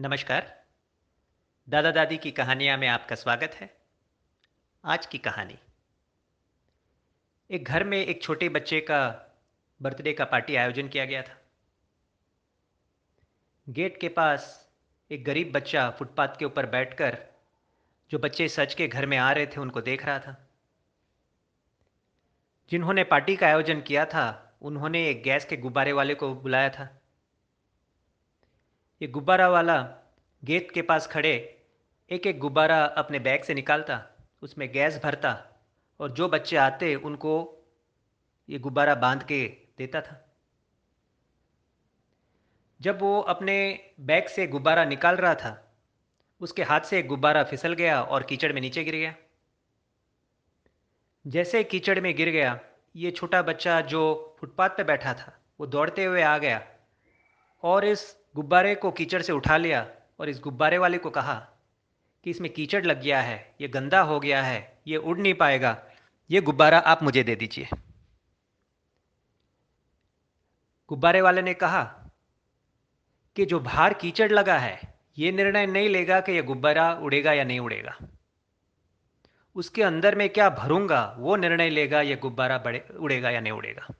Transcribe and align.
नमस्कार। 0.00 0.64
दादा 1.68 1.90
दादी 1.90 2.16
की 2.16 2.30
कहानियाँ 2.30 2.78
में 2.78 2.88
आपका 2.88 3.16
स्वागत 3.16 3.50
है। 3.54 3.76
आज 4.84 5.06
की 5.06 5.18
कहानी। 5.18 5.58
एक 7.50 7.64
घर 7.64 7.84
में 7.84 8.06
एक 8.06 8.22
छोटे 8.22 8.48
बच्चे 8.48 8.80
का 8.80 9.26
बर्थडे 9.82 10.12
का 10.12 10.24
पार्टी 10.24 10.56
आयोजन 10.56 10.88
किया 10.88 11.04
गया 11.04 11.22
था। 11.22 11.36
गेट 13.68 14.00
के 14.00 14.08
पास 14.08 14.70
एक 15.10 15.24
गरीब 15.24 15.52
बच्चा 15.52 15.90
फुटपाथ 15.90 16.28
के 16.38 16.44
ऊपर 16.44 16.66
बैठकर 16.66 17.26
जो 18.10 18.18
बच्चे 18.18 18.48
सच 18.48 18.74
के 18.74 18.88
घर 18.88 19.06
में 19.06 19.18
आ 19.18 19.32
रहे 19.32 19.46
थे 19.46 19.60
उनको 19.60 19.80
देख 19.80 20.06
रहा 20.06 20.18
था। 20.18 20.48
जिन्होंने 22.70 23.04
पार्टी 23.04 23.36
का 23.36 23.46
आयोजन 23.46 23.80
किया 23.80 24.04
था, 24.04 24.58
उन्होंने 24.62 25.08
एक 25.08 25.22
गैस 25.22 25.44
के 25.44 25.56
गुब्बारे 25.56 25.92
वाले 25.92 26.14
को 26.14 26.34
बुलाया 26.34 26.68
था। 26.68 26.96
ये 29.02 29.08
गुब्बारा 29.08 29.48
वाला 29.48 29.88
गेट 30.44 30.70
के 30.70 30.82
पास 30.82 31.06
खड़े, 31.06 31.62
एक 32.10 32.26
एक 32.26 32.38
गुब्बारा 32.38 32.84
अपने 32.84 33.18
बैग 33.18 33.42
से 33.42 33.54
निकालता, 33.54 34.06
उसमें 34.42 34.72
गैस 34.72 35.00
भरता 35.02 35.60
और 36.00 36.10
जो 36.10 36.28
बच्चे 36.28 36.56
आते 36.56 36.94
उनको 36.94 37.58
ये 38.48 38.58
गुब्बारा 38.58 38.94
बाँध 38.94 39.22
के 39.22 39.56
देता 39.78 40.00
था। 40.00 40.34
जब 42.80 43.00
वो 43.00 43.20
अपने 43.20 43.84
बैग 44.00 44.26
से 44.26 44.46
गुब्बारा 44.46 44.84
निकाल 44.84 45.16
रहा 45.16 45.34
था, 45.34 45.72
उसके 46.40 46.62
हाथ 46.62 46.80
से 46.80 47.02
गुब्बारा 47.02 47.44
फिसल 47.44 47.72
गया 47.72 48.02
और 48.02 48.22
कीचड़ 48.22 48.52
में 48.52 48.60
नीचे 48.60 48.84
गिर 48.84 48.94
गया। 48.94 49.14
जैसे 51.26 51.64
कीचड़ 51.64 52.00
में 52.00 52.16
गिर 52.16 52.28
गया, 52.28 52.60
ये 52.96 53.10
छोटा 53.10 53.42
बच्चा 53.42 53.80
जो 53.80 54.36
फुटपाथ 54.40 54.68
पे 54.68 54.84
बैठा 54.84 55.14
था, 55.14 55.40
वो 55.60 55.66
दौड़ते 55.66 56.04
हुए 56.04 56.22
आ 56.22 56.38
गया। 56.38 56.66
और 57.62 57.84
इस 57.84 58.16
गुब्बारे 58.36 58.74
को 58.74 58.90
कीचड़ 58.90 59.22
से 59.22 59.32
उठा 59.32 59.56
लिया 59.56 59.86
और 60.20 60.28
इस 60.28 60.40
गुब्बारे 60.40 60.78
वाले 60.78 60.98
को 60.98 61.10
कहा 61.10 61.34
कि 62.24 62.30
इसमें 62.30 62.52
कीचड़ 62.52 62.86
लग 62.86 63.02
गया 63.02 63.20
है, 63.20 63.54
ये 63.60 63.68
गंदा 63.68 64.00
हो 64.00 64.20
गया 64.20 64.42
है, 64.42 64.78
ये 64.86 64.96
उड़ 64.96 65.18
नहीं 65.18 65.34
पाएगा। 65.34 65.82
ये 66.30 66.40
गुब्बारा 66.40 66.78
आप 66.78 67.02
मुझे 67.02 67.22
दे 67.22 67.36
दीजिए। 67.36 67.68
गुब्बारे 70.88 71.20
वाले 71.20 71.42
ने 71.42 71.54
कहा 71.54 71.82
कि 73.36 73.46
जो 73.46 73.60
बाहर 73.60 73.94
कीचड़ 73.94 74.32
लगा 74.32 74.58
है, 74.58 74.94
ये 75.18 75.32
निर्णय 75.32 75.66
नहीं 75.66 75.88
लेगा 75.88 76.20
कि 76.20 76.32
यह 76.32 76.42
गुब्बारा 76.42 76.94
उड़ेगा 76.94 77.32
या 77.32 77.44
नहीं 77.44 77.60
उड़ेगा। 77.60 77.98
उसके 79.54 79.82
अंदर 79.82 80.14
में 80.14 80.28
क्या 80.28 80.50
भरूँगा, 80.50 81.16
वो 81.18 81.36
निर्णय 81.36 81.70
लेगा 81.70 82.00
यह 82.00 82.16
गुब्बारा 82.16 82.58
बड़े, 82.58 82.88
उड़ेगा 83.00 83.30
या 83.30 83.40
नहीं 83.40 83.52
उड़ेगा। 83.52 83.94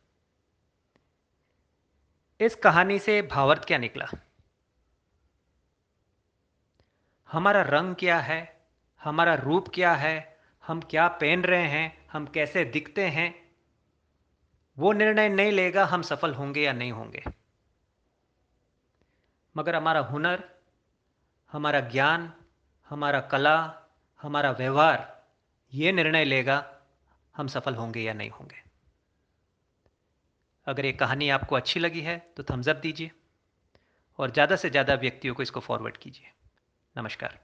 इस 2.40 2.54
कहानी 2.54 2.98
से 2.98 3.22
भावार्थ 3.22 3.64
क्या 3.64 3.78
निकला? 3.78 4.06
हमारा 7.32 7.62
रंग 7.62 7.94
क्या 7.94 8.20
है? 8.20 8.66
हमारा 9.04 9.34
रूप 9.34 9.68
क्या 9.74 9.94
है? 9.94 10.40
हम 10.66 10.80
क्या 10.80 11.08
पहन 11.08 11.44
रहे 11.44 11.68
हैं? 11.68 12.06
हम 12.12 12.26
कैसे 12.26 12.64
दिखते 12.64 13.08
हैं? 13.08 13.52
वो 14.78 14.92
निर्णय 14.92 15.28
नहीं 15.28 15.52
लेगा 15.52 15.84
हम 15.84 16.02
सफल 16.02 16.34
होंगे 16.34 16.62
या 16.62 16.72
नहीं 16.72 16.92
होंगे। 16.92 17.24
मगर 19.56 19.76
हमारा 19.76 20.00
हुनर, 20.00 20.50
हमारा 21.52 21.80
ज्ञान, 21.80 22.34
हमारा 22.88 23.20
कला, 23.20 23.82
हमारा 24.22 24.50
व्यवहार, 24.50 25.26
ये 25.74 25.92
निर्णय 25.92 26.24
लेगा 26.24 26.80
हम 27.36 27.46
सफल 27.46 27.74
होंगे 27.74 28.00
या 28.00 28.12
नहीं 28.12 28.30
होंगे। 28.30 28.69
अगर 30.66 30.86
ये 30.86 30.92
कहानी 30.92 31.28
आपको 31.28 31.56
अच्छी 31.56 31.80
लगी 31.80 32.00
है 32.00 32.18
तो 32.36 32.42
थम्सअप 32.42 32.76
दीजिए 32.76 33.10
और 34.18 34.30
ज़्यादा 34.30 34.56
से 34.56 34.70
ज़्यादा 34.70 34.94
व्यक्तियों 34.94 35.34
को 35.34 35.42
इसको 35.42 35.60
फॉरवर्ड 35.60 35.96
कीजिए। 35.96 36.32
नमस्कार। 36.96 37.38